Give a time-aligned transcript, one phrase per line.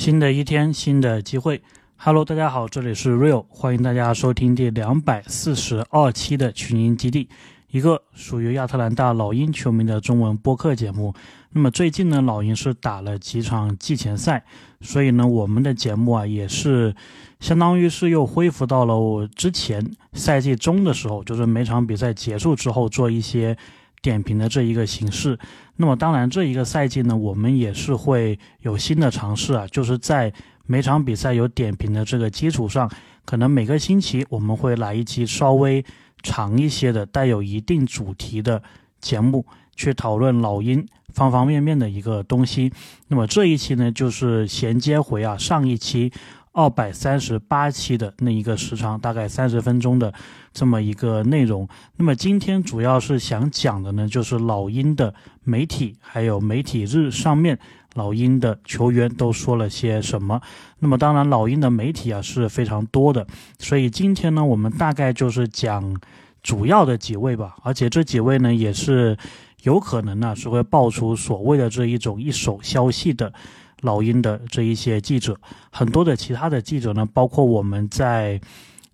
[0.00, 1.60] 新的一天，新的机会。
[1.98, 7.28] Hello，大家好，这里是 Real，欢迎大家收听第两百四十二期的群英基地，
[7.70, 11.12] 一个属于亚特兰大老鹰球迷的中文播客节目。
[11.50, 14.42] 那么最近呢，老鹰是打了几场季前赛，
[14.80, 16.94] 所以呢，我们的节目啊，也是
[17.38, 23.54] 相当于是又恢复到了我之前赛季中的时候，就是每场比赛结束之后做一些。
[24.02, 25.38] 点评的这一个形式，
[25.76, 30.32] 那么当然这一个赛季呢，我们也是会有新的尝试啊，就是在
[30.66, 32.90] 每场比赛有点评的这个基础上，
[33.24, 35.84] 可能每个星期我们会来一期稍微
[36.22, 38.62] 长一些的、带有一定主题的
[39.00, 39.44] 节目，
[39.76, 42.72] 去讨论老鹰方方面面的一个东西。
[43.08, 46.12] 那么这一期呢，就是衔接回啊上一期。
[46.52, 50.12] 二百三十八期的那一个时长，大概三十分钟的
[50.52, 51.68] 这么一个内容。
[51.96, 55.14] 那么今天主要是想讲的呢，就是老鹰的
[55.44, 57.56] 媒体，还有媒体日上面
[57.94, 60.40] 老鹰的球员都说了些什么。
[60.80, 63.24] 那么当然，老鹰的媒体啊是非常多的，
[63.58, 65.96] 所以今天呢，我们大概就是讲
[66.42, 67.56] 主要的几位吧。
[67.62, 69.16] 而且这几位呢，也是
[69.62, 73.32] 有可能呢是会爆出所谓的这一种一手消息的。
[73.80, 75.36] 老鹰的这一些记者，
[75.70, 78.40] 很多的其他的记者呢，包括我们在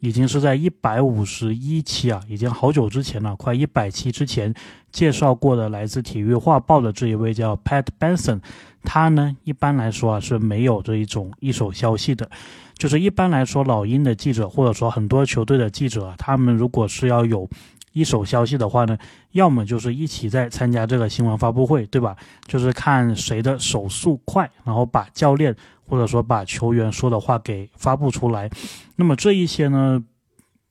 [0.00, 4.54] 已经是在一百五十一期啊，已经好久之前了，快一百期之前
[4.92, 8.40] 介绍过的来自体育画报的这一位叫 Pat Benson，
[8.82, 12.28] 他呢一般来说啊是没有这一种一手消息的，
[12.76, 17.48] 就是一般来说老鹰的记者或者说很多球队的记者啊，他们如果是要有。
[17.96, 18.98] 一手消息的话呢，
[19.32, 22.14] 要么就是一起在参加这个新闻发布会，对吧？
[22.46, 25.56] 就是看谁的手速快，然后把教练
[25.88, 28.50] 或者说把球员说的话给发布出来。
[28.96, 30.04] 那么这一些呢，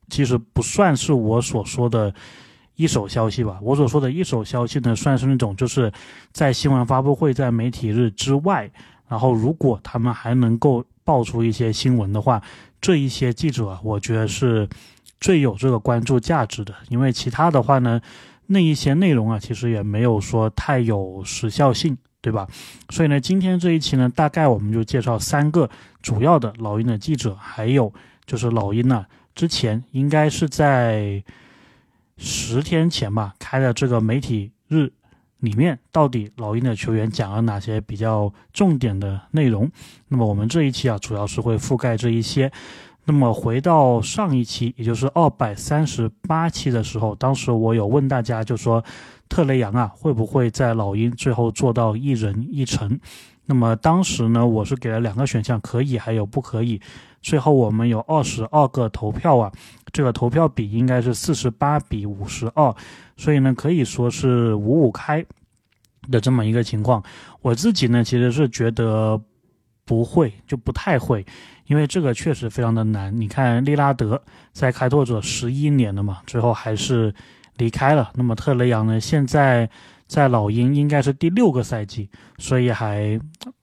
[0.07, 2.13] 其实不算是我所说的
[2.75, 3.57] 一手消息吧？
[3.63, 5.91] 我所说的一手消息呢，算是那种就是
[6.31, 8.69] 在新闻发布会在媒体日之外，
[9.07, 12.39] 然后如果他们还能够爆出一些新闻的话，
[12.79, 14.69] 这一些记者，我觉得是。
[15.25, 17.99] 最有这个关注价值的，因为其他的话呢，
[18.45, 22.47] 那一些内容啊，其实也没有说太有时效性，对吧？
[22.91, 25.67] 所以呢，今天这一期呢，大概我们就介绍三个
[26.03, 27.91] 主要的老鹰的记者，还有
[28.27, 29.03] 就是老鹰呢，
[29.33, 31.23] 之前应该是在
[32.17, 34.91] 十天前吧开的这个媒体日
[35.39, 39.71] 里面，到底老鹰的球员讲了哪些比较重点的内容？
[40.07, 42.51] 那么我们这一期啊，主要是会覆盖这一些。
[43.05, 48.83] 那么回到上一期，也就是二百三十八期的时候，当时我有问大家，就说
[49.29, 52.99] 特雷杨啊会不会在老鹰最后做到一人一城？
[53.45, 56.81] 那么当时呢，我是给了两个选项，可以还有不可以。
[57.21, 59.51] 最后我们有二十二个投票啊，
[59.91, 62.75] 这个投票比应该是四十八比五十二，
[63.17, 65.23] 所以呢可以说是五五开
[66.09, 67.03] 的这么一个情况。
[67.41, 69.19] 我自己呢其实是觉得
[69.85, 71.25] 不会，就不太会。
[71.67, 77.11] 因为这个确实非常的难，你看利拉德在开拓者十一年了嘛，最后还是
[77.57, 78.11] 离开了。
[78.13, 79.67] 那么特雷杨呢，现在
[80.05, 82.07] 在老鹰应该是第六个赛季，
[82.37, 83.19] 所以还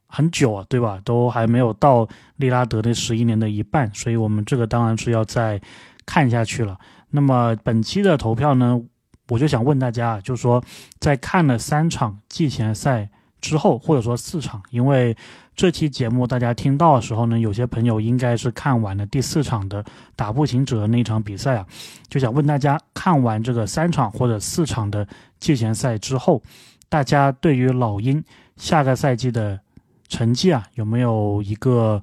[0.08, 1.00] 很久啊，对吧？
[1.04, 2.08] 都还没有到
[2.38, 5.60] 利拉德的十一年的一半，所以我们这个当然是要再
[6.04, 6.76] 看下去了。
[7.10, 8.82] 那么本期的投票呢，
[9.28, 10.60] 我就想问大家，就是说
[10.98, 13.08] 在看了三场季前赛
[13.40, 15.16] 之后，或者说四场，因为。
[15.54, 19.84] 这期节目大家听到的时候呢，有些朋友应该是看完了第四场的
[20.16, 21.66] 打步行者那场比赛啊，
[22.08, 25.06] 就想问大家，看完这个三场或者四场的
[25.38, 26.42] 季前赛之后，
[26.88, 28.24] 大家对于老鹰
[28.56, 29.60] 下个赛季的
[30.08, 32.00] 成绩啊，有没有一个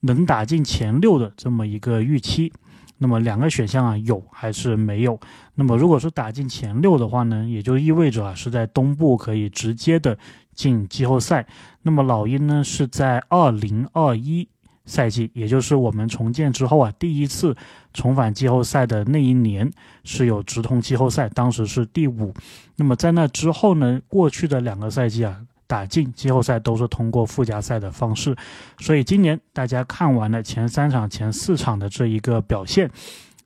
[0.00, 2.52] 能打进前六的这么一个预期？
[2.98, 5.18] 那么两个选项啊，有还是没有？
[5.54, 10.18] 那么如果说打进前六的话呢，也就意味着啊，是在东部可以直接的。
[10.60, 11.46] 进季后赛，
[11.80, 14.46] 那么老鹰呢是在二零二一
[14.84, 17.56] 赛季，也就是我们重建之后啊，第一次
[17.94, 19.70] 重返季后赛的那一年
[20.04, 22.34] 是有直通季后赛，当时是第五。
[22.76, 25.34] 那么在那之后呢，过去的两个赛季啊，
[25.66, 28.36] 打进季后赛都是通过附加赛的方式。
[28.80, 32.90] 所以今年大家看完了前三场、前四场的这一个表现，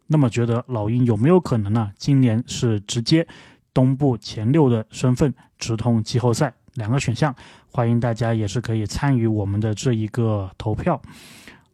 [0.09, 1.93] 那么觉得老鹰有没有可能呢？
[1.97, 3.25] 今年是直接
[3.73, 6.53] 东部前六的身份直通季后赛？
[6.75, 7.35] 两个选项，
[7.71, 11.01] 欢迎大家也是可以参与我们的这一个投票。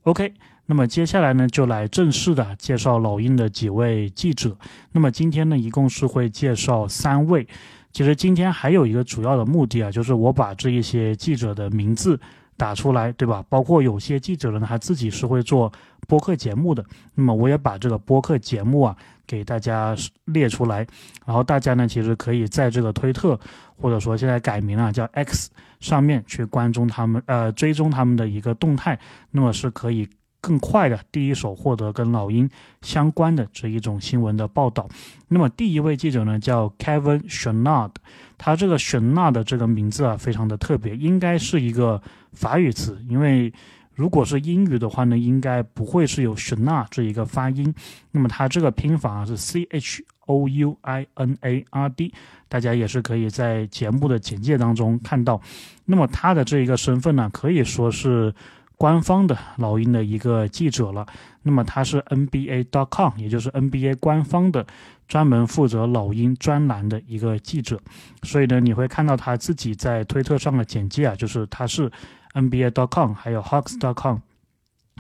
[0.05, 0.33] OK，
[0.67, 4.57] 那么接下来呢，就来正式的介绍老鹰的几位记者。
[4.93, 7.47] 那么今天呢，一共是会介绍三位。
[7.93, 12.19] 其实今天还有一个主要的目的啊，就是我把这一些记者的名字
[12.61, 13.43] 打出来，对吧？
[13.49, 15.73] 包括有些记者呢，他自己是会做
[16.07, 16.85] 播客节目的。
[17.15, 18.95] 那么我也把这个播客节目啊
[19.27, 19.97] 给大家
[20.27, 20.87] 列出来，
[21.25, 23.41] 然后大家呢其实可以在这个推特
[23.81, 28.99] 或者说现在改名了叫 X 上面去关注他们，呃，追踪他们的一个动态，
[29.31, 30.07] 那么是可以。
[30.43, 32.49] 更快的第一手获得跟老鹰
[32.81, 34.89] 相关的这一种新闻的报道。
[35.29, 37.91] 那么第一位记者呢，叫 Kevin Chenard，
[38.39, 42.01] 他这个 Chenard 的这个名字啊，非常的特别，应该是一个
[42.33, 43.53] 法语词，因为
[43.95, 47.75] 如果是英语的话呢，应该不会是有 schna 这一个发音。
[48.11, 52.13] 那么它这个拼法是 C H O U I N A R D，
[52.49, 55.41] 大家也是可以在节目的简介当中看到。
[55.85, 58.35] 那么他的这一个身份呢，可以说是。
[58.81, 61.07] 官方的老鹰的一个记者了，
[61.43, 64.67] 那么他是 NBA.com，也就是 NBA 官方的
[65.07, 67.79] 专门负责老鹰专栏的一个记者，
[68.23, 71.93] 所以呢，你会看到他自己在推特上的简介啊，就是他是
[72.35, 74.19] NBA.com 还有 Hawks.com，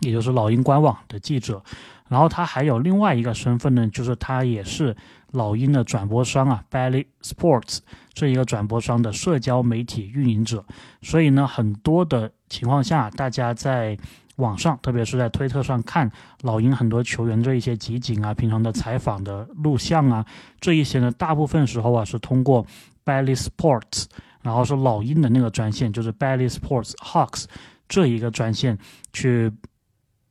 [0.01, 1.63] 也就是老鹰官网的记者，
[2.09, 4.97] 然后他还有另外一个身份呢，就是他也是
[5.31, 7.79] 老鹰的转播商啊，Bally Sports
[8.13, 10.65] 这一个转播商的社交媒体运营者，
[11.03, 12.31] 所以呢，很多的。
[12.51, 13.97] 情况下，大家在
[14.35, 16.11] 网上，特别是在推特上看
[16.43, 20.27] 老鹰很多球员这一些集锦啊、平常的采访的录像啊，
[20.61, 22.67] 这一些呢，大部分时候啊是通过
[23.05, 24.07] Bally Sports，
[24.43, 27.45] 然后是老鹰的那个专线，就是 Bally Sports Hawks
[27.89, 28.79] 这一个专线
[29.13, 29.53] 去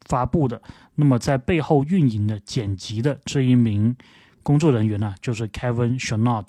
[0.06, 0.61] 发布的。
[0.95, 3.95] 那么在背后运营的、剪辑的这一名
[4.44, 6.47] 工作人员呢，就是 Kevin Chenard。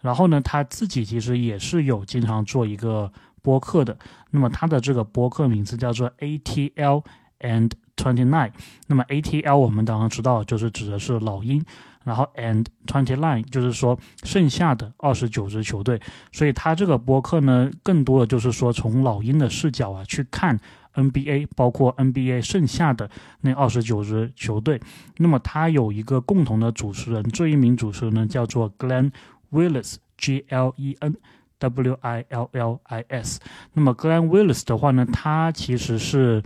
[0.00, 3.12] 然后呢，他自己其实也是有经常做一个。
[3.44, 3.98] 播客的，
[4.30, 7.04] 那么他的这个播客名字叫做 ATL
[7.40, 8.52] and Twenty Nine。
[8.86, 11.60] 那么 ATL 我们当然知道，就是指的是老鹰，
[12.04, 16.00] 然后 and Twenty Nine 就是说剩下的二十九支球队。
[16.32, 20.58] 所以它这个播客呢，更多的就是说从老鹰的视角啊去看
[20.94, 23.10] NBA，包括 NBA 剩下的
[23.40, 24.80] 那二十九支球队。
[25.16, 29.10] 那么它有一个共同的主持人，这一名主持人呢叫做 Glenn
[29.50, 31.16] Willis，G L E N。
[31.62, 33.38] W I L L I S，
[33.72, 36.42] 那么 Glenn Willis 的话呢，他其实是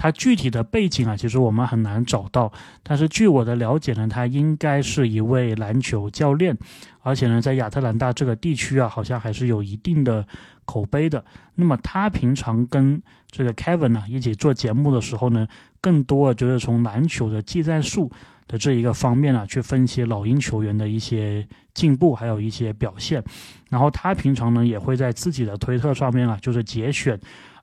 [0.00, 2.50] 他具体的背景啊，其实我们很难找到。
[2.82, 6.56] 但是据我的了解呢，他应该是一位篮球教练，
[7.02, 10.26] 而且呢，在亚特兰大这个地区啊，好像还是有一定的
[10.64, 11.22] 口碑的。
[11.56, 15.46] 那么他平常跟这个 Kevin 呢一起做节目的时候呢，
[15.82, 18.10] 更多的就是从篮球的技战术。
[18.50, 23.22] 的这一个方面啊，去分析老鹰球员的一些进步，还有一些表现。
[23.68, 27.16] 然后他平常呢，也会在自己的推特上面啊，就是节选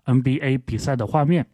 [0.06, 1.46] NBA 比赛的画面，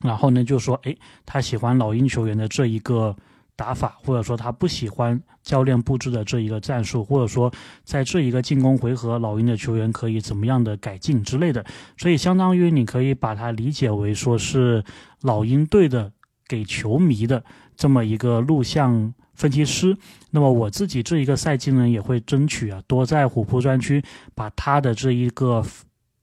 [0.00, 0.94] 然后呢，就说，哎，
[1.24, 3.16] 他喜欢老鹰球员的这一个
[3.54, 7.52] 打法，或者说他不喜欢教练布置的这一个战术，或者说
[7.84, 11.64] 在这一个进攻回合，老鹰的球员可以怎么样的改进之类的。
[11.96, 14.84] 所以，相当于你可以把它理解为说是
[15.22, 16.12] 老鹰队的
[16.46, 17.42] 给球迷的。
[17.76, 19.94] 这么一个录像分析师，
[20.30, 24.02] 那么我自己这一个赛季呢，也会争取啊，多在虎扑专区
[24.34, 25.62] 把他的这一个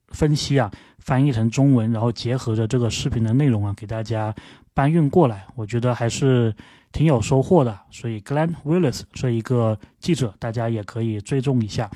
[0.07, 0.71] 分析啊
[1.03, 4.33] 翻译成中文，然后结合着这个视频的内容啊，给大家
[4.73, 5.45] 搬运过来。
[5.55, 6.55] 我觉得还是
[6.91, 7.77] 挺有收获的。
[7.91, 11.89] 所以 Glenn Willis 这一个记者，大家也可以追踪一下。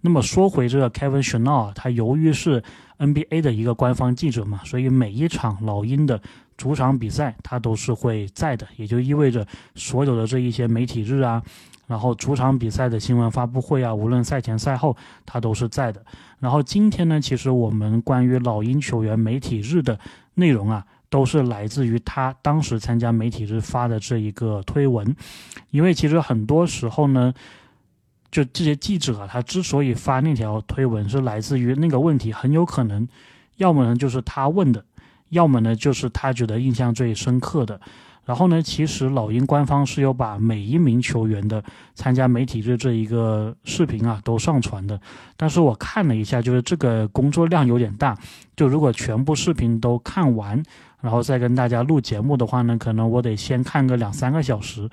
[0.00, 2.62] 那么说回这个 Kevin Chanel，他由于是
[2.98, 6.20] NBA 的一个官方记者嘛，所以每一场老鹰的。
[6.56, 9.46] 主场比赛他都是会在的，也就意味着
[9.76, 11.42] 所有的这一些媒体日啊，
[11.90, 14.96] 然后主场比赛的新闻发布会啊，无论赛前赛后
[15.26, 16.00] 他都是在的。
[16.38, 19.98] 然后今天呢，其实我们关于老鹰球员媒体日的
[20.34, 25.16] 内容啊，都是来自于他当时参加媒体日发的这一个推文。
[25.72, 27.34] 因为其实很多时候呢，
[28.30, 33.08] 就这些记者啊他之所以发那条推文，是来自于那个问题很有可能，
[33.56, 34.84] 要么呢就是他问的。
[35.30, 37.80] 要么呢，就是他觉得印象最深刻的。
[38.30, 41.60] 然后呢，其实老鹰官方是有把每一名球员的
[41.96, 45.00] 参加媒体日这一个视频啊都上传的。
[45.36, 48.16] 但是我看了一下，就是这个工作量有点大。
[48.54, 50.62] 就如果全部视频都看完，
[51.00, 54.88] 然后再跟大家录节目的话呢，可能我得先看个两三个小时。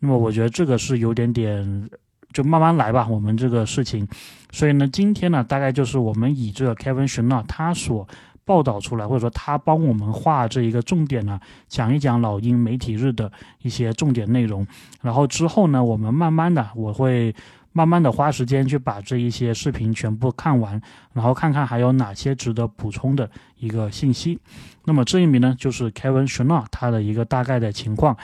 [0.00, 1.88] 那么我觉得这个是有点点，
[2.34, 4.06] 就慢慢来吧，我们这个事情。
[4.50, 8.06] 所以呢，今天呢，大概就是我们以这个 Kevin s h n a 他所。
[8.52, 13.32] 报道出来，或者说他帮我们画这一个重点呢，讲一讲老鹰媒体日的
[13.62, 14.66] 一些重点内容。
[15.00, 17.34] 然后之后呢，我们慢慢的，我会
[17.72, 20.78] 慢慢的花时间去把这一些视频全部看完，
[21.14, 24.38] 然后看看还有哪些值得补充的一个信息。
[24.84, 28.14] 那么这一名呢，就是 Kevin s h n a 他的一个大概的情况。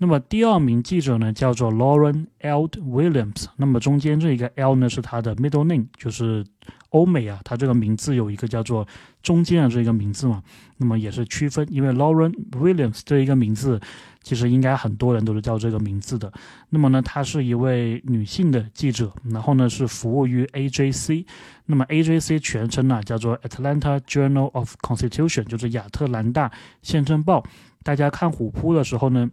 [0.00, 2.68] 那么第二名记者呢，叫做 Lauren L.
[2.68, 3.46] Williams。
[3.56, 6.44] 那么中间这一个 L 呢，是他的 middle name，就是
[6.90, 8.86] 欧美啊，他这个名字有一个叫做
[9.24, 10.40] 中间的这一个名字嘛。
[10.76, 13.80] 那么也是区分，因为 Lauren Williams 这一个名字，
[14.22, 16.32] 其实应该很多人都是叫这个名字的。
[16.68, 21.26] 那么呢，她是一位女性的记者，然后呢是服务于 AJC。
[21.66, 26.52] 那么 AJC 全称呢叫做 Atlanta Journal of Constitution，就是亚特兰大
[26.82, 27.44] 宪政报。
[27.82, 29.28] 大家看虎扑的时候呢。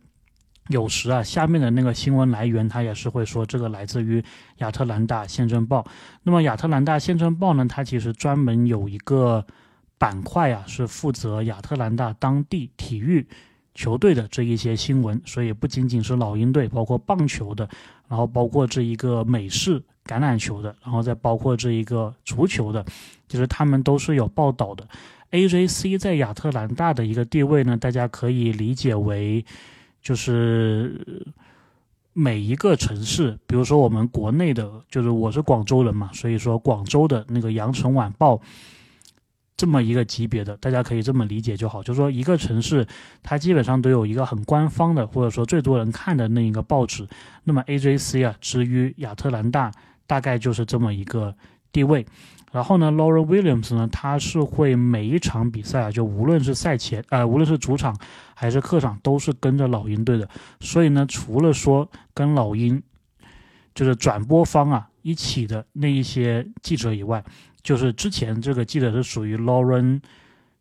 [0.69, 4.23] 有时啊，下面的那个新闻来源，他也是会说这个来自于
[4.57, 5.85] 亚特兰大宪政报。
[6.23, 9.45] 那么亚特兰大宪政报呢，它其实专门有一个
[9.99, 13.27] 板块啊，是负责亚特兰大当地体育
[13.75, 15.21] 球队的这一些新闻。
[15.23, 17.69] 所以不仅仅是老鹰队，包括棒球的，
[18.07, 22.83] 然后包括这一个美式橄榄球的，然后再包括这一个足球的，
[23.27, 24.87] 其实他们都是有报道的。
[25.29, 29.45] AJC 在亚特兰大的一个地位呢，大家可以理解为。
[30.05, 31.25] 就是
[32.13, 38.35] 每一个城市，比如说我们国内的，就是我是广州人嘛，所以说广州的那个《羊城晚报》
[39.57, 41.81] 这么一个级别的，大家可以这么理解就好。
[41.81, 42.85] 就是说一个城市，
[43.23, 47.07] 它基本上都有一个很官方的，或者说最多人看的那一个报纸。
[47.43, 49.71] 那么 AJC 啊，之于亚特兰大，
[50.05, 51.35] 大概就是这么一个
[51.71, 52.05] 地位。
[52.55, 57.93] 然后呢，Laura Williams 呢，他是会每一场比赛啊，就无论是赛前，呃，无论是主场
[58.33, 60.29] 还是客场，都是跟着老鹰队的。
[60.61, 62.81] 所以呢，除了说跟老鹰
[63.73, 67.21] 就是转播方啊一起的那一些记者以外，
[67.61, 69.99] 就是之前这个记者是属于 Lauren。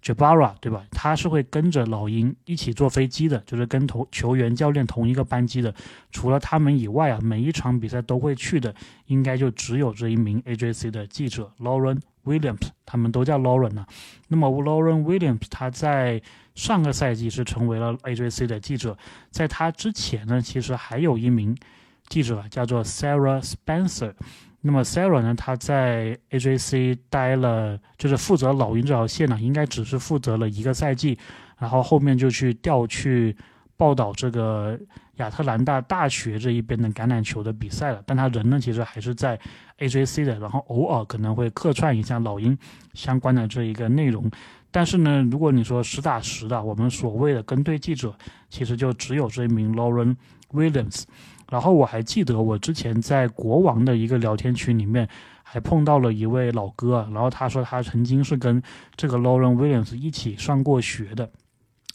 [0.04, 0.84] Jabara 对吧？
[0.90, 5.74] 他是会跟着老鹰一起坐飞机的，就是跟同球员、教练同一个班机的。
[6.12, 8.74] 除了他们以外啊，每一场比赛都会去的，
[9.06, 13.86] 应该就只有这一名 AJC 的记者 Lauren Williams，他们都叫 Lauren 呢。
[14.28, 16.20] 那么 Lauren Williams 他在
[16.54, 18.98] 上个赛季是成为了 AJC 的记者，
[19.30, 21.56] 在他之前呢，其实还有一名
[22.08, 24.12] 记者叫做 Sarah Spencer。
[24.66, 25.34] 那么 Sarah 呢？
[25.34, 31.18] 他在 AJC 待了，就是负责老鹰这条线呢，应该只是负责了一个赛季，
[31.58, 33.36] 然后后面就去调去
[33.76, 34.78] 报道这个
[35.16, 38.02] 亚特兰大大学这一边的橄榄球的比赛了。
[38.06, 39.38] 但他人呢，其实还是在
[39.80, 42.56] AJC 的，然后偶尔可能会客串一下老鹰
[42.94, 44.30] 相关的这一个内容。
[44.70, 48.16] 但是呢，如果你说实打实的，我们所谓的跟队记者，
[48.48, 50.16] 其实就只有这一名 Lauren
[50.54, 51.02] Williams。
[51.50, 55.08] 然后我还记得，我之前在国王的一个聊天群里面，
[55.42, 58.62] 还碰到了一位老哥，然后他说他曾经是跟
[58.96, 61.30] 这个 Lauren Williams 一起上过学的，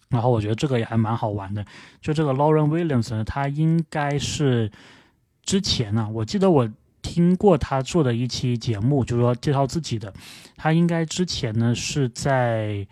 [0.09, 1.65] 然后我觉得这个也还蛮好玩的。
[1.99, 4.71] 就这个 Lauren Williams 呢，他应该是
[5.43, 6.69] 之前呢，我记得我
[7.01, 10.13] 听过他做的一期节目，就是说介绍自己的，
[10.55, 12.87] 他应该之前呢是在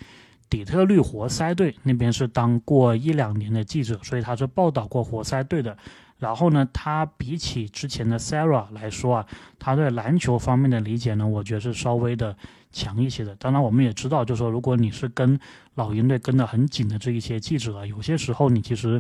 [0.50, 5.78] 底特律活塞队那边是当过一两年的记者，所以他是报道过活塞队的。
[6.20, 9.26] 然后呢，他比起之前的 Sarah 来说啊，
[9.60, 12.36] 他对篮球方面的理解呢，我觉得是稍微的
[12.72, 13.36] 强一些的。
[13.36, 15.40] 当然，我们也知道，就是说，如果你是跟
[15.76, 19.00] 老鹰队跟得很紧的这一些记者，有些时候你其实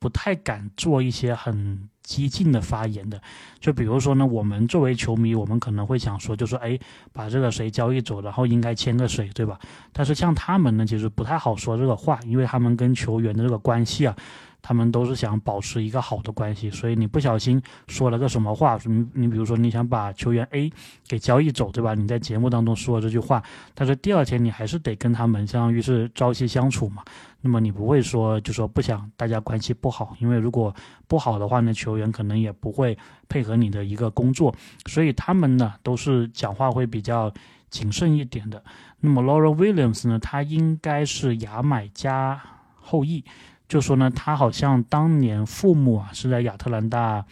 [0.00, 3.20] 不太敢做一些很激进的发言的。
[3.60, 6.76] 就比如说呢，我们作为球迷，我们可能会想说，就说，哎，
[7.12, 9.56] 把这个谁交易走，然后应该签个谁，对吧？
[9.92, 14.16] 但是像他们呢，其实不太好说这个话，因为他们跟球员的这个关系啊。
[14.60, 20.70] 他们都是想保持一个好的关系，所以你不小心说了个什么话，你你比如说你想把球员 A
[21.06, 21.94] 给交易走，对吧？
[21.94, 23.42] 你在节目当中说了这句话，
[23.74, 27.02] 但是第二天你还是得跟他们相当于是朝夕相处嘛。
[27.40, 30.74] 那么你不会说就说不想大家关系不好，因为如果
[31.06, 32.98] 不好的话呢，球员可能也不会
[33.28, 34.52] 配合你的一个工作。
[34.86, 37.32] 所以他们呢都是讲话会比较
[37.70, 38.62] 谨慎一点的。
[39.00, 42.42] 那么 Laura Williams 呢，他应该是牙买加
[42.74, 43.24] 后裔。
[43.68, 47.24] 就说呢，他好像当年父母啊是在亚特兰大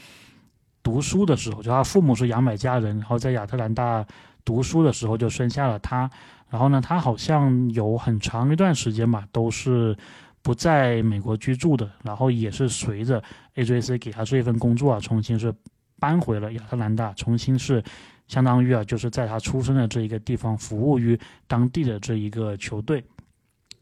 [0.83, 4.07] 读书的时候，就他父母是牙买加人，然后在亚特兰大
[4.45, 6.11] 读书的时候就生下了他。
[6.49, 9.97] 然后呢，他好像有很长一段时间吧，都是
[10.43, 11.91] 不在美国居住的。
[12.05, 13.21] 然后也是随着
[13.57, 15.53] AJC 给他这一份工作啊，重新是
[15.99, 17.83] 搬回了亚特兰大，重新是
[18.29, 23.03] 相当于啊，就是在他出生的这一个地方服务于当地的这一个球队。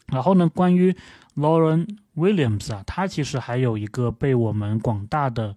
[0.06, 0.94] 然后呢，关于
[1.36, 5.54] Lauren Williams 啊，他其实还有一个被我们广大的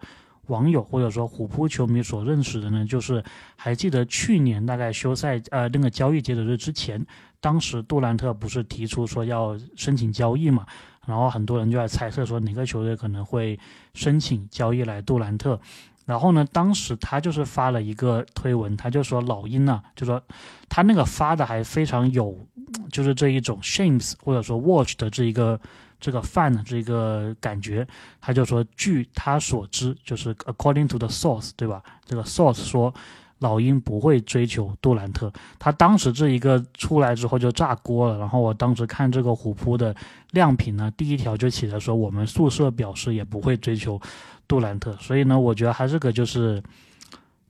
[0.48, 3.24] 网友或者说虎扑球迷所认识的呢，就是
[3.56, 7.06] 还记得去年大概休赛呃那个交易截止日之前，
[7.39, 10.66] 当时杜兰特不是提出说要申请交易嘛，
[11.06, 13.60] 然后很多人就在猜测说哪个球队可能会
[13.94, 15.60] 申请交易来杜兰特。
[16.06, 20.24] 然后呢，当时他就是发了一个推文，他就说老鹰呢，就说
[20.70, 22.48] 他那个发的还非常有，
[22.91, 25.59] 就是这一种 shames 或者说 watch 的这一个
[26.00, 27.88] 这个 fan 的这个感觉，
[28.21, 31.81] 他就说据他所知，就是 according to the source，对吧？
[32.05, 32.93] 这个 source 说。
[33.39, 38.17] 老鹰不会追求杜兰特，他当时这一个出来之后就炸锅了。
[38.17, 39.95] 然后我当时看这个虎扑的
[40.31, 44.01] 亮品呢，第一条就起来说我们宿舍表示也不会追求
[44.47, 44.91] 杜兰特。
[45.00, 46.59] 所以呢，我觉得他这个就是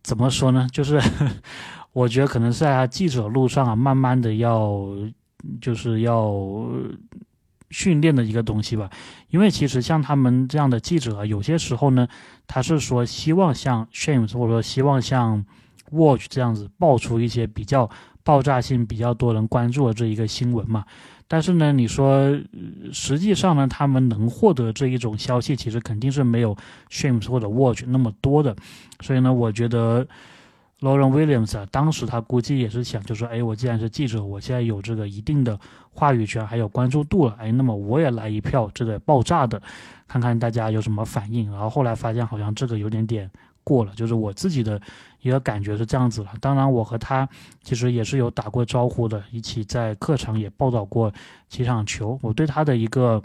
[0.03, 0.67] 怎么说呢？
[0.74, 1.01] 就是
[1.98, 4.86] 我觉得可能是在他记者路上啊，慢慢的要
[5.60, 6.32] 就是要
[7.72, 8.88] 训练的一个东西吧。
[9.30, 12.08] 因为其实像他们这样的记者，有些时候呢，
[12.46, 15.46] 他是说希望像 Shames 或者说希望像。
[15.89, 17.89] Watch 这样子爆出一些比较
[18.22, 20.84] 爆炸性、比较多人关注的这一个新闻嘛？
[21.30, 22.38] 但是呢，你说
[22.92, 26.54] 实际上呢，他们能获得这一种消息，其实肯定是没有
[26.92, 28.54] Shames 或者 Watch 那么多的。
[29.00, 30.06] 所以呢，我觉得
[30.81, 35.60] Lauren Williams 啊，当时他估计也是想，就说，哎，我既然是记者，我现在有这个一定的
[35.91, 39.62] 话语权，还有关注度了，哎，那么我也来一票这个爆炸的，
[40.07, 41.51] 看看大家有什么反应。
[41.51, 43.29] 然后后来发现，好像这个有点点。
[43.63, 44.79] 过了，就是我自己的
[45.19, 46.31] 一个感觉是这样子了。
[46.39, 47.27] 当然，我和他
[47.62, 51.13] 其实也是有打过招呼的，一起在客场也报道过
[51.50, 52.17] 几场球。
[52.22, 53.22] 我对他的一个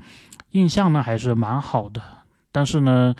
[0.50, 2.02] 印象呢还是蛮好的。
[2.50, 3.14] 但是呢，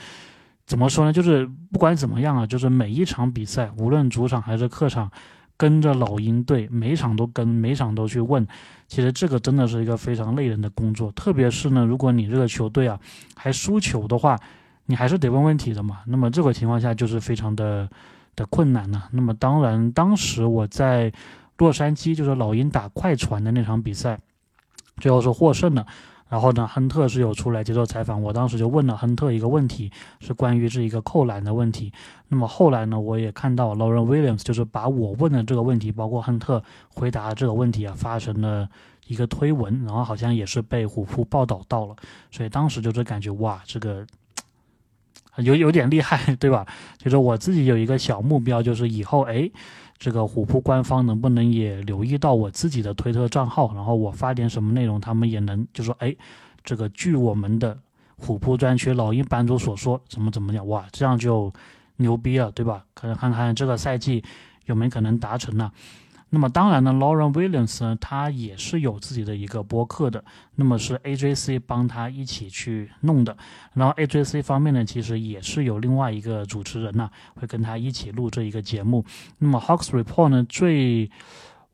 [0.72, 1.12] 怎么说呢？
[1.12, 5.10] 就是不管怎么样啊，就是每一场比赛，无论主场还是客场，
[5.58, 8.46] 跟着老鹰队，每场都跟，每场都去问。
[8.88, 12.98] 其实这个真的是一个非常累人的工作，特别是呢，如果你这个球队啊
[13.36, 14.40] 还输球的话。
[14.86, 17.88] 你还是得问问题的嘛，那么这个情况下就是非常的
[18.34, 19.04] 的困难呢。
[19.12, 21.10] 那么当然，当时我在
[21.56, 24.18] 洛杉矶，就是老鹰打快船的那场比赛，
[24.96, 25.86] 最后是获胜了。
[26.32, 31.92] 然后呢，亨特是有出来接受采访，我当时就问了亨特一个问题，是关于这一个扣篮的问题。
[32.28, 38.66] 那么后来呢，我也看到 Lauren Williams 就是把我问的这个问题，包括亨特回答这个问题啊，发成了
[39.08, 41.94] 一个推文，然后好像也是被虎扑报道到了。
[42.30, 44.06] 所以当时就是感觉哇，这个。
[45.36, 46.66] 有有点厉害， 对吧？
[46.98, 49.50] 就是我自己有一个小目标，就是以后哎，
[50.02, 56.12] 这个虎扑官方能不能也留意到我自己的推特账号，然后我发点什么内容，他们也能就说哎，
[56.64, 57.78] 这个据我们的
[58.16, 61.52] 虎扑专区老鹰版主所说，怎么怎么样，哇，这样就
[61.98, 62.84] 牛逼了，对吧？
[62.94, 64.24] 可能看看这个赛季
[64.64, 65.70] 有没有可能达成呢？
[66.34, 73.36] 那么当然呢，Lauren Williams 呢，他也是有自己的一个播客的，那么是 AJC 帮他一起去弄的。
[73.74, 79.04] 然后 AJC 方面呢，其实也是有另外一个主持人呢，会跟他一起录这一个节目。
[79.36, 81.10] 那么 Hawks Report 呢，最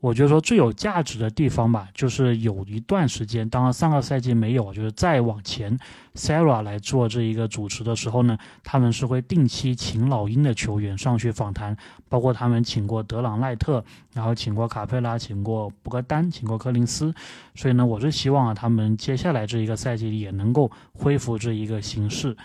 [0.01, 5.77] 我觉得说最有价值的地方吧，就是有一段时间，当然上个赛季没有，就是再往前
[6.15, 11.75] ，Sarah 来做这一个主持的时候呢，他们是会定期请老鹰的球员上去访谈，
[12.07, 13.83] 包括他们请过德朗赖特，
[14.13, 17.13] 然后请过卡佩拉，请过博格丹，请过柯林斯，
[17.55, 22.37] 所以呢，我是希望啊，他们接下来这一个赛季也能够恢复这一个形式。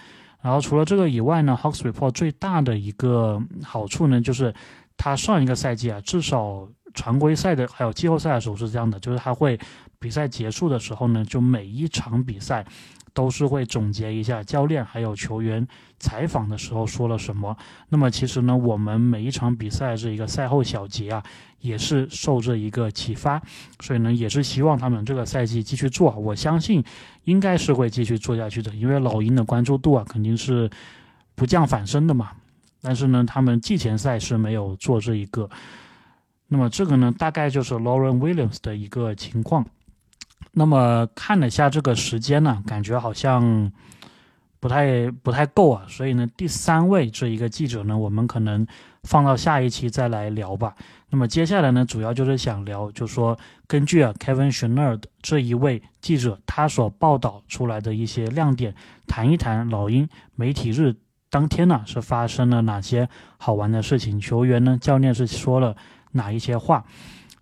[0.42, 4.52] 然后除了这个以外呢，Hawks Report 最大的一个好处呢，就是
[4.96, 6.66] 他上一个赛季啊，至少。
[6.94, 9.58] 常规赛的还有季后赛的时候是这样的，就是他会
[9.98, 12.64] 比赛结束的时候呢，就每一场比赛
[13.12, 15.66] 都是会总结一下教练还有球员
[15.98, 17.56] 采访的时候说了什么。
[17.88, 21.22] 那么其实呢，我们每一场比赛这一个赛后小结啊，
[21.60, 23.40] 也是受这一个启发，
[23.80, 26.10] 所以呢，也是希望他们这个赛季继续做。
[26.12, 26.82] 我相信
[27.24, 30.70] 应该是会继续做下去的，因为老鹰的关注度啊肯定是
[31.34, 32.32] 不降反升的嘛。
[32.82, 35.48] 但是呢，他们季前赛是没有做这一个。
[36.54, 39.66] 那么这个呢，大概就是 Lauren Williams 的一个情况。
[40.52, 43.72] 那么看了下这个时间呢，感觉好像
[44.60, 45.84] 不太不太够啊。
[45.88, 48.64] 所以呢，第三位这一个记者呢，我们可能
[49.02, 50.76] 放到下一期再来聊吧。
[51.10, 53.36] 那么接下来呢，主要就是想聊，就说
[53.66, 58.72] 根据啊 Kevin s c h n e r 这一位记者他所报道出来的一些亮点，
[59.08, 60.94] 谈一谈老鹰媒体日
[61.30, 65.76] 当天呢是发生了哪些好玩的事情，球员呢，教练是说了。
[66.14, 66.84] 哪一些话？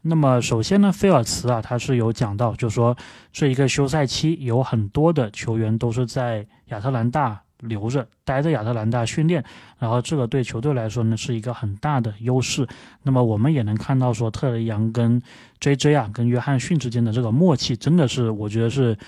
[0.02, 2.96] 那么首先呢，菲尔茨啊，他是有讲到，就说
[3.32, 9.44] 这一个休赛期有很多的球员都是在亚特兰大留着，待在亚特兰大训练，
[9.78, 12.66] 然后这个对球队来说呢是一个很大的优势。
[13.04, 15.22] 那么我们也能看到说，特雷杨跟
[15.61, 15.94] J.J.
[15.94, 18.98] 啊，跟约翰逊之间的这个默契，真的是我觉得是。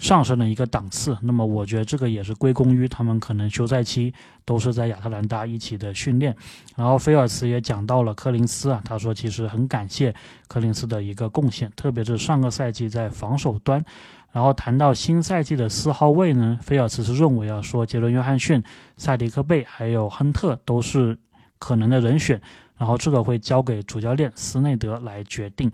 [0.00, 4.12] 上升了一个档次，那么我觉得这个也是归功于他们可能休赛期
[4.46, 6.34] 都是在亚特兰大一起的训练。
[6.74, 10.12] 然后菲尔茨也讲到了柯林斯啊，他说其实很感谢
[10.48, 13.84] 柯林斯的一个贡献，特别是上个赛季在防守端。
[14.32, 18.62] 然后谈到新赛季的四号位呢，菲尔茨是认为啊，说杰伦约翰逊、
[18.96, 21.18] 萨迪克贝还有亨特都是
[21.58, 22.40] 可能的人选，
[22.80, 25.70] 然后这个会交给主教练斯内德来决定。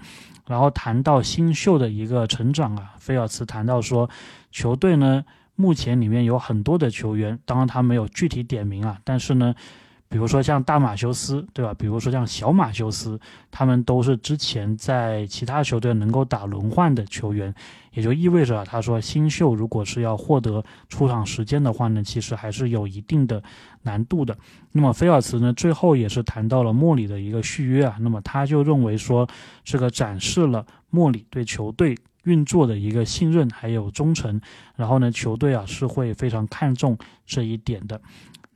[0.47, 4.11] 然后谈到新秀的一个成长啊，菲尔茨谈到说，
[4.51, 9.55] 球队呢目前里面有很多的球员，当然他没有具体点名啊，但是呢。
[10.09, 11.75] 比如说像大马修斯，对吧？
[11.75, 13.19] 比如说像小马修斯，
[13.51, 17.53] 他们都是之前在其他球队能够打轮换的球员，
[17.93, 23.43] 也就意味着他说新秀如果是要获得出场时间的话呢，其实还是有一定的
[23.83, 24.37] 难度的。
[24.73, 29.29] 那么菲尔茨呢，最后也是谈到了莫里的一个续约啊，那么他就认为说
[29.65, 34.41] 这个展示了莫里对球队运作的一个信任还有忠诚，
[34.77, 38.01] 然后呢，球队啊是会非常看重这一点的。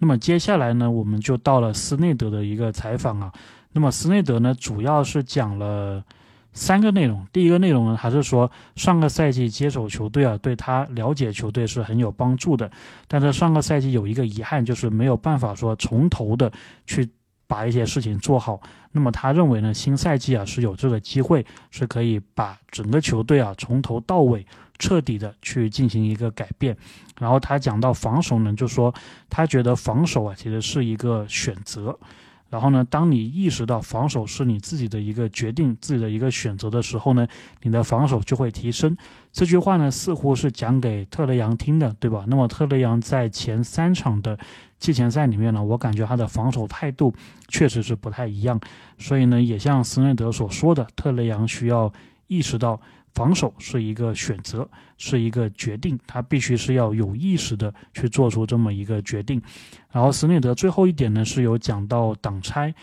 [0.02, 3.30] 那么接下来呢，我们就到了斯内德的一个采访啊。
[3.72, 6.02] 那么斯内德呢，主要是讲了
[6.54, 7.26] 三个内容。
[7.30, 12.68] 第一个内容呢，还是说上个赛季接手球队啊，对他了解球队是很有帮助的。
[13.06, 16.50] 但是上个赛季有一个遗憾，就是没有办法说从头的
[16.86, 17.06] 去
[17.46, 18.58] 把一些事情做好。
[18.92, 24.46] 那么他认为呢，新赛季啊是有这个机会，是可以把整个球队啊从头到尾。
[24.80, 26.76] 彻底的去进行一个改变，
[27.20, 28.92] 然后他讲到防守呢，就说
[29.28, 31.96] 他觉得防守啊其实是一个选择，
[32.48, 37.28] 然后呢，当你意识到防守是你自己的一个决定、自己的一个选择的时候呢，
[37.62, 38.96] 你的防守就会提升。
[39.30, 42.24] 这句话呢似乎是讲给特雷杨听的，对吧？
[42.26, 44.38] 那么特雷杨在前三场的
[44.78, 47.14] 季前赛里面呢，我感觉他的防守态度
[47.48, 48.58] 确实是不太一样，
[48.98, 51.92] 所以呢，也像斯内德所说的，特雷杨需要
[52.28, 52.80] 意识到。
[53.14, 59.40] 防守是一个选择，是一个决定，他必须是要有意识的去做出这么一个决定。
[59.90, 62.74] 然后斯内德最后一点呢是有讲到挡拆，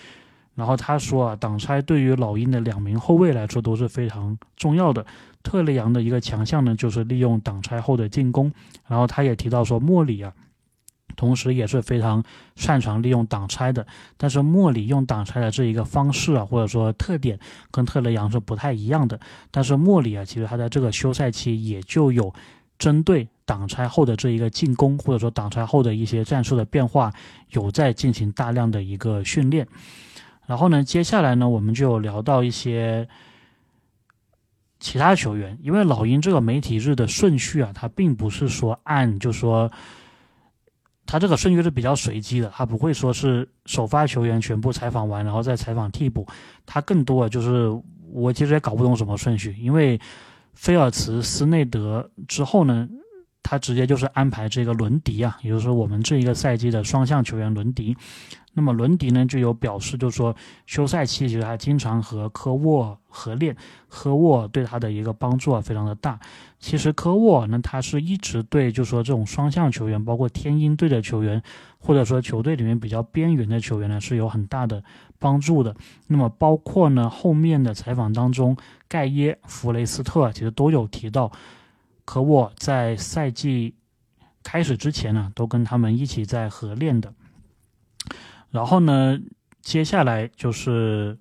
[0.56, 5.06] 然后他说啊，挡拆对于老鹰的两名后卫来说都是非常重要的。
[5.44, 8.52] 特雷杨的一个强项呢就是利用挡拆后的进攻，
[8.88, 10.34] 然后他也提到说莫里啊。
[11.18, 12.24] 同时也是非常
[12.56, 17.38] 擅长利用挡拆的，但是莫里用挡拆的这一个方式啊，或者说特点
[17.72, 19.20] 跟特雷杨是不太一样的。
[19.50, 22.32] 但是莫里啊，其实他在这个休赛期也就有
[22.78, 27.12] 针对挡拆后的这一个进攻，或者说挡拆后的一些战术的变化，
[27.50, 29.68] 有在进行大量的一个训练。
[30.46, 33.10] 然后呢，接下来呢，我们就聊到一些
[34.80, 39.72] 其他球员，因为老鹰这个媒体日的顺序啊，它并不是说按就说。
[41.08, 46.28] 他这个顺序是比较随机的，他不会说是首发球员全部采访完，然后再采访替补。
[46.66, 47.70] 他更多的就是
[48.12, 50.00] 我其实也搞不懂什么顺序，因为
[50.54, 52.88] 菲尔茨、斯内德之后呢，
[53.50, 57.96] 他直接就是安排这个伦迪啊，也就是说我们这一个赛季的双向球员伦迪。
[58.52, 63.56] 那么伦迪呢就有表示，就是说休赛期其实他经常和科沃合练，
[63.88, 66.20] 科沃对他的一个帮助啊非常的大。
[66.60, 71.42] 其实科沃呢他是一直对，就是说这种双向球员，包括天鹰队的球员，
[71.78, 74.84] 或者说球队里面比较边缘的球员呢是有很大的
[75.20, 75.74] 帮助的。
[76.08, 78.58] 那么包括呢后面的采访当中，
[78.90, 81.32] 盖耶、弗雷斯特其实都有提到，
[82.08, 83.76] 和我在赛季
[84.42, 87.14] 开始之前呢都跟他们一起在合练的。
[88.50, 89.20] 然后呢，
[89.62, 91.20] 接下来就是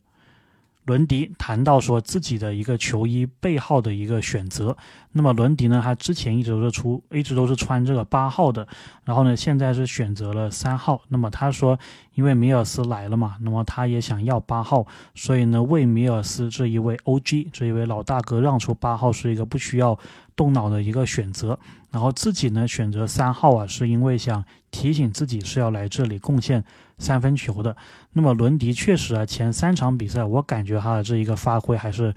[0.87, 4.77] 伦迪谈到说自己的一个球衣背号的一个选择。
[5.13, 8.67] 那么伦迪呢，他之前一直都是出，一直都是穿这个八号的，
[9.05, 11.03] 然后呢，现在是选择了三号。
[11.09, 11.79] 那么他说，
[12.15, 19.99] 因为米尔斯来了嘛，那么他也想要八号，所以呢，为米尔斯这一位 OG 这一位老大哥让出八号是一个不需要
[20.37, 21.59] 动脑的一个选择。
[21.91, 26.63] 然后自己呢选择三号啊，是因为想提醒自己是要来这里贡献。
[26.99, 27.77] 三分球的，
[28.19, 32.15] 那么伦迪确实啊，前三场比赛我感觉他的这一个发挥还是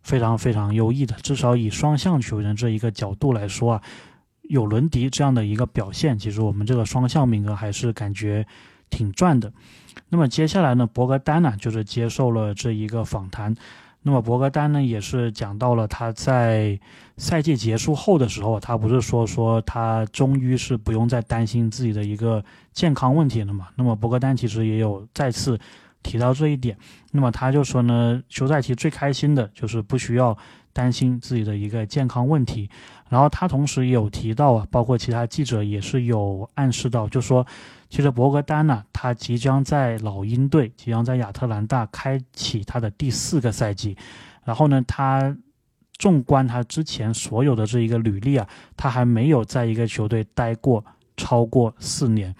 [0.00, 3.82] 非常非常优异的，至少以双向球员这一个角度来说啊，
[4.48, 8.46] 有伦迪这样的一个表现，其实我们这个双向名额还是感觉
[8.88, 9.52] 挺赚的。
[10.08, 13.54] 那么接下来呢，博格丹呢就是接受了这一个访谈。
[14.02, 16.78] 那么博格丹呢，也是讲到了他在
[17.16, 23.68] 赛季结束后的时候，他不是说说他终于是不用再担心自己的一个健康问题了嘛？
[23.76, 25.58] 那么博格丹其实也有再次
[26.02, 26.76] 提到这一点。
[27.12, 30.36] 那么他就说呢，休赛期最开心的就是不需要
[30.72, 32.68] 担心自己的一个健康问题。
[33.12, 37.46] 然后他同时也有提到啊，包括其他记者也是有暗示到，就说。
[37.90, 43.94] 其实博格丹呢，他即将在老鹰队，即将在亚特兰大开启他的第四个赛季。
[44.46, 45.36] 然后呢，他
[45.98, 48.48] 纵观他之前所有的这一个履历啊，
[48.78, 50.82] 他还没有在一个球队待过
[51.18, 52.34] 超过四年。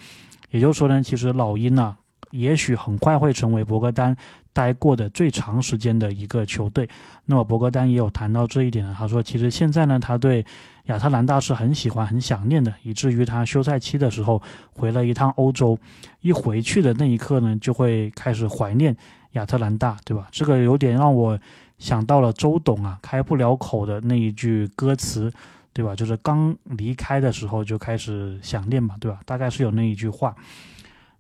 [0.51, 1.95] 也就是说呢，其实老鹰呢，
[2.31, 4.17] 也许很快会成为博格丹
[4.53, 6.89] 待过的最长时间的一个球队。
[7.25, 10.45] 那么博格丹也有谈到这一点，他说，其实现在呢，他对
[10.87, 15.79] 亚特兰大是很喜欢、很想念的，以至于他休赛期的时候回了一趟欧洲，
[16.21, 18.97] 一回去的那一刻呢，就会开始怀念
[19.33, 20.29] 亚特兰大，对吧？
[20.31, 21.39] 这个有点让我
[21.79, 25.33] 想到了周董啊，开不了口的那一句歌词，
[25.73, 25.95] 对吧？
[25.95, 29.21] 就是刚离开的时候就开始想念嘛，对吧？
[29.25, 30.35] 大概是有那一句话。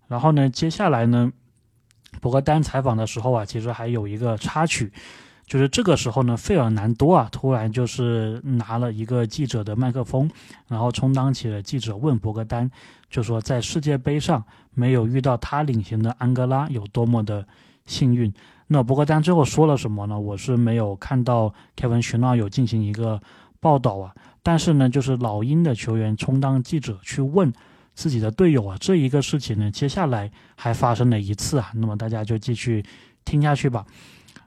[0.08, 1.32] 然后呢，接下来呢，
[2.20, 4.92] 博格丹采访的时候啊，其实还有一个插曲。
[5.44, 10.30] 就是这个时候呢，费尔南多啊，突然就是拿了一个记者的麦克风，
[10.68, 12.70] 然后充当起了记者，问博格丹，
[13.10, 17.46] 就说在世界杯上没有遇到他领衔的安哥拉有多么的
[17.84, 18.32] 幸运。
[18.68, 20.18] 那博格丹最后说了什么呢？
[20.18, 23.20] 我是没有看到凯文·徐纳有进行一个
[23.60, 24.14] 报道啊。
[24.42, 27.52] 但是呢，就是老鹰的球员充当记者去问
[27.94, 31.70] 自己的队友啊，这一个事情呢，接下来还发生了一次啊。
[31.74, 32.84] 那么大家就继续
[33.24, 33.84] 听下去吧。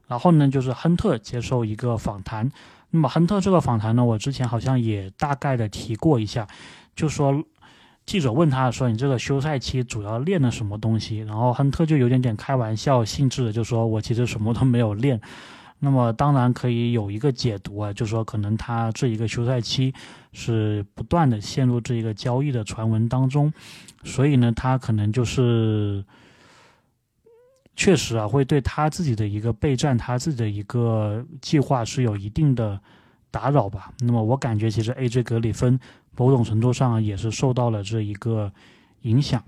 [0.08, 2.52] 然后呢，就是亨特接受一个访谈。
[2.92, 6.48] 那么亨特这个访谈呢，我之前好像也大概的提过一下，
[6.96, 7.44] 就说
[8.06, 15.20] 记者问他说：“你这个休赛期主要练了什么东西？”然后亨特就有点点开玩笑性质的就说：“我其实什么都没有练。”
[15.80, 19.94] 那么当然可以有一个解读啊，就说可能他这一个休赛期
[20.32, 23.54] 是不断的陷入这一个交易的传闻当中，
[24.04, 26.04] 所以呢，他可能就是。
[27.78, 32.80] 确实啊，会对他自己的一个备战，他自己的一个计划是有一定的
[33.30, 33.92] 打扰吧。
[34.00, 35.24] 那么我感觉，其实 A.J.
[35.24, 35.78] 格里芬
[36.16, 38.50] 某种程度上也是受到了这一个
[39.02, 39.44] 影响。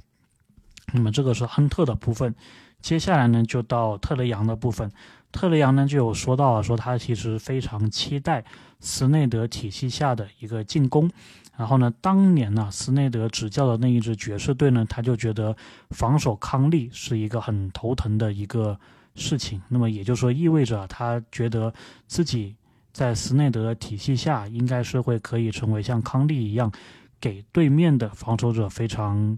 [0.94, 2.34] 那么这个是亨特的部分，
[2.82, 4.92] 接下来呢就到特雷杨的部分。
[5.32, 8.46] 特雷杨呢就有说到啊说他其实非常期待
[8.80, 11.10] 斯内德体系下的一个进攻。
[11.58, 15.58] 然后呢，当年呢，斯内德执教的那一支爵士队呢，他就觉得
[15.90, 18.80] 防守康利是一个很头疼的一个
[19.16, 19.60] 事情。
[19.68, 21.74] 那么也就是说，意味着他觉得
[22.06, 22.56] 自己
[22.94, 26.72] 在斯内德体系下，应该是会可以成为像康利一样，
[27.20, 29.36] 给对面的防守者非常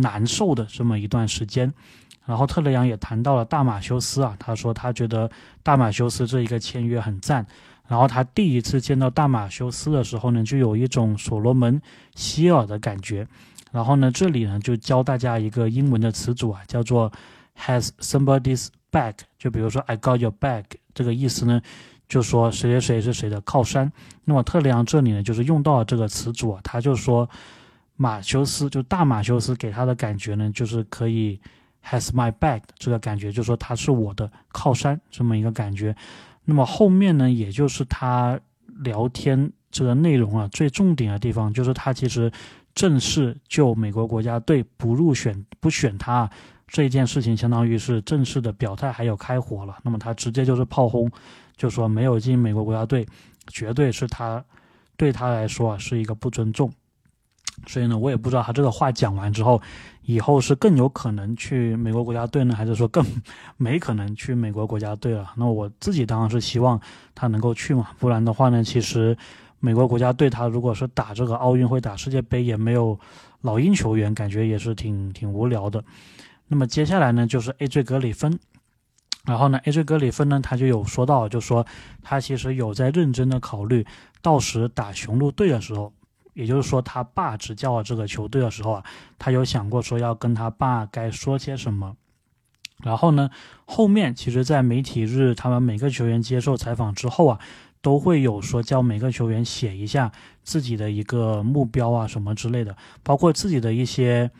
[0.00, 1.72] 难受的这么一段时间。
[2.24, 5.30] 然后特雷杨也谈到了大马修斯啊，他说他觉得
[5.62, 7.46] 大马修斯这一个签约很赞。
[7.88, 11.80] 然后他第一次见到大马修斯的时候呢，就有一种所罗门
[12.16, 13.26] 希尔的感觉。
[13.70, 17.12] 然后呢，这里呢就教大家一个英文的词组啊，叫做
[17.56, 19.14] has somebody's back。
[19.38, 21.62] 就比如说 I got your back，这个意思呢，
[22.08, 23.92] 就说谁谁谁是谁的靠山。
[24.24, 27.30] 那么特雷杨这里呢，就是用到了这个词组啊，他就说
[27.96, 31.40] 马修斯就大马修斯给他的感觉呢，就是可以
[31.84, 35.96] has my back 这个感觉，就说他是我的靠山这么一个感觉。
[36.44, 38.38] 那么后面呢，也就是他
[38.80, 42.30] 聊天这个内容啊，最重点的地方就是他其实
[42.74, 46.30] 正式就美国国家队不入选不选他
[46.68, 49.78] 这一件事情，相当于是正式的表态，还有开火了。
[49.82, 51.10] 那么他直接就是炮轰，
[51.56, 53.06] 就说没有进美国国家队，
[53.48, 54.44] 绝对是他
[54.96, 56.70] 对他来说啊是一个不尊重。
[57.66, 59.60] 所以呢，我也不知道他这个话讲完之后，
[60.02, 63.04] 以后是更有可能去美国国家队呢，还是说更
[63.56, 65.32] 没可能去美国国家队了？
[65.36, 66.80] 那我自己当然是希望
[67.14, 69.16] 他能够去嘛，不然的话呢，其实
[69.58, 72.98] 美国国家队他如果是打这个奥运会、打世界杯，也没有
[73.40, 75.82] 老鹰球员，感觉也是挺挺无聊的。
[76.48, 77.82] 那么接下来呢，就是 A.J.
[77.82, 78.38] 格里芬，
[79.24, 79.82] 然后呢，A.J.
[79.82, 81.66] 格里芬呢，他就有说到，就说
[82.02, 83.84] 他其实有在认真的考虑，
[84.22, 85.92] 到时打雄鹿队的时候。
[86.36, 88.84] 也就是说，他爸执教这个球队的时候啊，
[89.18, 91.96] 他有想过说要跟他爸该说些什么。
[92.82, 93.30] 然后呢，
[93.64, 97.40] 后面其实，在媒体日，他们每个球员接受采访之后啊，
[97.80, 104.30] 都会有说叫每个球员写一下自己的一个目标啊什么之类的，包括自己的一些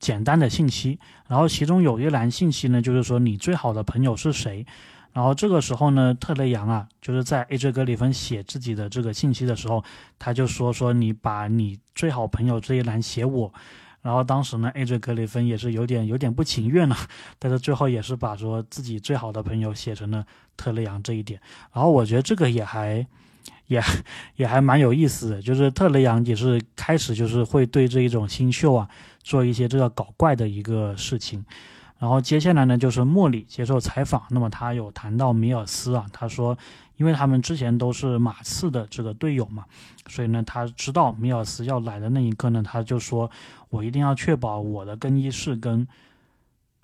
[0.00, 0.98] 简单的信息。
[1.28, 4.66] 然后其中有一栏信息呢，就是说你最好的朋友是谁。
[5.12, 7.72] 然后这个时候呢，特雷杨啊，就是在 A.J.
[7.72, 9.82] 格里芬写自己的这个信息的时候，
[10.18, 13.52] 他就说说你把你最好朋友这一栏写我。
[14.02, 14.98] 然后当时呢，A.J.
[14.98, 16.96] 格里芬也是有点有点不情愿了，
[17.38, 20.24] 但是最后也是把说自己最好的朋友写成了
[20.56, 21.40] 特雷杨这一点。
[21.72, 23.06] 然后我觉得这个也还
[23.66, 23.82] 也
[24.36, 28.88] 也还蛮有意思的，就是特雷杨也是开始就是会对这一种新秀啊
[29.22, 31.44] 做一些这个搞怪的一个事情。
[32.00, 34.22] 然后接下来呢，就是莫里接受采访。
[34.30, 36.56] 那么他有谈到米尔斯啊，他说，
[36.96, 39.66] 因为他们之前都是马刺的这个队友嘛，
[40.08, 43.30] 所以呢，他知道米尔斯要来的那一刻呢，他就说，
[43.68, 45.86] 我一定要确保我的更衣室跟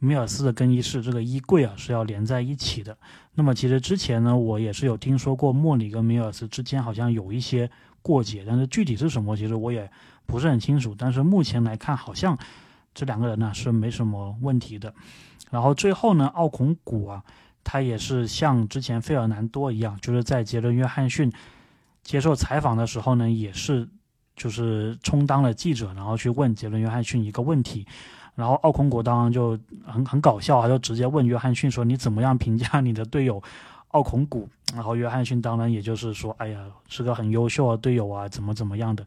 [0.00, 2.94] 米尔斯的更衣室这个衣柜啊是要连在一起的。
[3.36, 7.70] 那么其实之前呢，我也是有听说过莫里跟米尔斯之间好像有一些
[8.02, 9.90] 过节，但是具体是什么，其实我也
[10.26, 10.94] 不是很清楚。
[10.98, 12.36] 但是目前来看，好像。
[12.96, 14.92] 这两个人呢是没什么问题的。
[15.50, 17.22] 然后最后呢，奥孔古啊，
[17.62, 21.30] 他也是像之前费尔南多一样，就是在杰伦约翰逊
[22.02, 23.86] 接受采访的时候呢，也是
[24.34, 27.86] 就是充当了记者，然后去问杰伦约翰逊一个问题。
[28.34, 33.42] 然后奥孔古当然就很很搞笑，他就直接问约翰逊说：“你怎么样评价你的队友
[33.88, 39.06] 奥孔古？”然后约翰逊当然也就是说：“哎呀，是个很优秀的队友啊，怎么怎么样的。”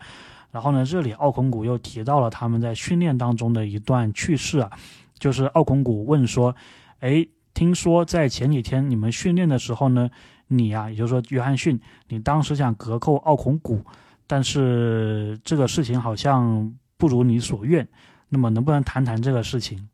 [0.52, 4.72] 然后呢，这里奥孔古又提到了他们在训练当中的一段趣事啊，
[5.18, 6.56] 就是奥孔古问说
[7.02, 10.10] ：“哎，听说在前几天你们训练的时候呢，
[10.48, 13.84] 你呀，也就是说约翰逊，你当时想隔扣奥孔古，
[14.26, 17.88] 但是这个事情好像不如你所愿。”
[18.32, 19.90] 那么能不能谈谈这个事情？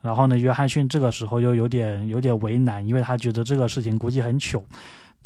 [0.00, 4.64] 然后呢，约翰逊这个时候又有点有点为难，因为他觉得这个事情估计很糗，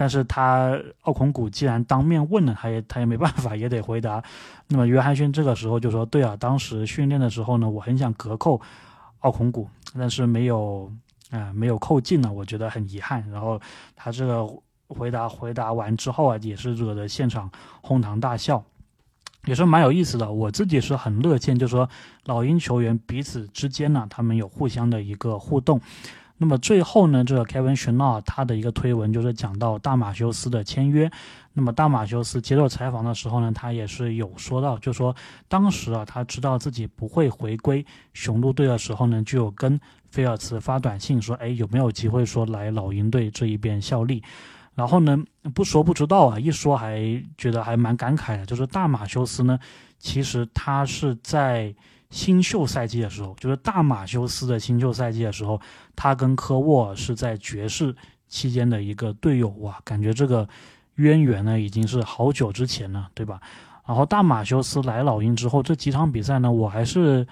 [0.01, 4.23] 但是他奥孔古既然当面问了，他也他也没办法， 也得回答。
[4.69, 8.61] 那么约翰逊这个时候就说：“对啊，当时训练的时候呢，我很想隔扣
[9.19, 10.89] 奥孔古，但是没有
[11.31, 13.61] 啊，没有扣进呢，我觉得很遗憾。”然后
[13.97, 14.47] 他这个
[14.87, 18.63] 回答回答完之后啊，也是惹得现场哄堂大笑。
[19.47, 21.89] 也是蛮有意思的，我自己是很乐见，就说
[22.27, 25.81] 老鹰球员彼此之间呢，他们有互相的一个互动。
[26.39, 31.11] 那么最后呢，这个 Kevin s h a n a 他的一个推文就是讲到大马修斯的签约。
[31.53, 35.15] 那么大马修斯接受采访的时候呢，他也是有说到，就说
[35.49, 44.23] 当时啊，他知道自己不会回归雄鹿队的时候呢，就有跟菲尔茨发短信说，哎，有没有机会说来老鹰队这一边效力？
[44.77, 45.19] 然后呢，
[45.53, 48.47] 不说不知道啊，一说还觉得还蛮感慨的。
[48.47, 49.59] 就是大马修斯呢，
[49.99, 51.75] 其实他是在
[52.11, 55.61] 新秀赛季的时候，就是大马修斯的新秀赛季的时候，
[55.95, 57.95] 他跟科沃尔是在爵士
[58.29, 60.49] 期间的一个队友哇，感觉这个
[60.97, 63.41] 渊源呢已经是好久之前了，对吧？
[63.87, 67.27] 然后大马修斯来老鹰之后，这几场比赛呢，我还是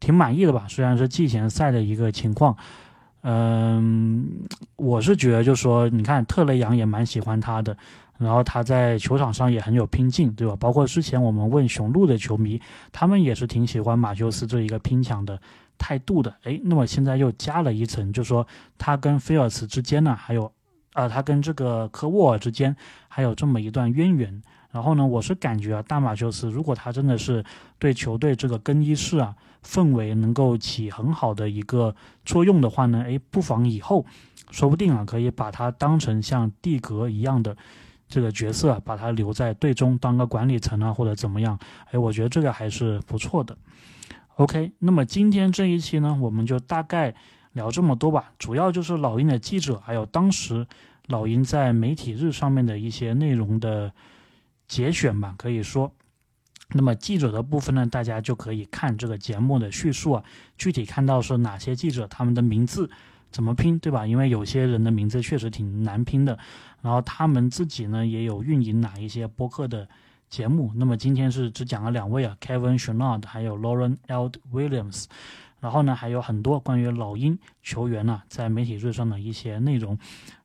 [0.00, 2.56] 挺满意的吧，虽然是季前赛的一个情况。
[3.26, 7.74] 嗯，我是觉得，就说，你看特雷杨也蛮喜欢他的，
[8.18, 10.56] 然后他在球场上也很有拼劲，对吧？
[10.56, 12.60] 包括之前我们问雄鹿的球迷，
[12.92, 15.40] 他们也是挺喜欢马修斯这一个拼抢的
[15.76, 16.34] 态度的。
[16.44, 18.46] 诶，那么现在又加了一层，就说
[18.78, 20.50] 他跟菲尔茨之间呢，还有，
[20.92, 22.74] 啊，他跟这个科沃尔之间
[23.08, 24.42] 还有这么一段渊源。
[24.70, 27.44] 然后呢，我是感觉啊，大马修斯如果他真的是
[27.78, 29.34] 对球队这个更衣室啊。
[29.66, 31.96] 氛围能够起很好的一个
[32.26, 34.04] 作用的话呢，诶，不妨以后，
[34.50, 37.56] 说不定啊，可以把他当成像蒂格一样的
[38.14, 41.58] 这个角色，把他留在队中当个管理层啊，或者怎么样？
[41.90, 43.58] 诶，我觉得这个还是不错的。
[44.36, 47.12] OK，那么今天这一期呢，我们就大概
[47.54, 50.64] 聊这么多吧，主要就是老鹰的记者，还有当时
[51.08, 53.92] 老鹰在媒体日上面的一些内容的
[54.68, 55.90] 节选吧，可以说。
[56.72, 60.22] 那么记者的部分呢，大家就可以看这个节目的叙述啊，
[60.56, 62.88] 具体看到是哪些记者，他们的名字
[63.34, 64.06] 怎么拼，对吧？
[64.06, 66.38] 因为有些人的名字确实挺难拼的。
[66.82, 69.88] 然后他们自己呢，也有运营哪一些播客的
[70.30, 70.70] 节目。
[70.76, 75.06] 那么今天是只讲了两位啊，Kevin s h a n a d 还有 Lauren Eld Williams。
[75.58, 79.98] 然后呢，还有很多关于老鹰球员呢，在媒体日上的一些内容。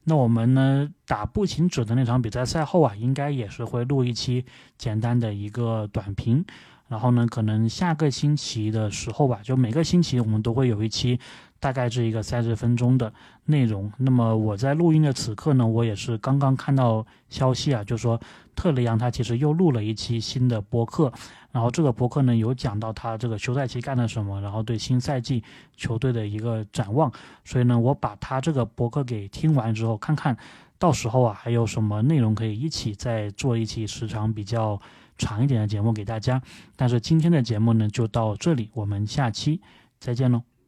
[0.06, 4.43] 那我们呢，打步行者的那场比赛赛后啊，应该也是会录一期
[4.80, 6.43] 简单的一个短评。
[6.88, 11.19] 然后呢，可能下个星期的时候吧，就每个星期我们都会有一期。
[11.60, 13.13] 大概是一个三十分钟的
[13.45, 13.91] 内容。
[13.98, 18.19] 那么我在录音的此刻呢，我也是刚刚看到消息啊，就说
[18.56, 21.12] 特雷杨他其实又录了一期新的播客，
[21.52, 25.43] 然后这个播客呢有讲到他这个休赛期干了什么，然后对新赛季
[25.76, 27.12] 球队的一个展望。
[27.43, 30.38] 所以呢，我把他这个播客给听完之后，看看
[30.78, 34.80] 到时候啊还有什么内容可以一起再做一期时长比较
[35.17, 36.41] 长一点的节目给大家。
[36.76, 39.60] 但是今天的节目呢就到这里，我们下期
[40.00, 40.59] 再见喽。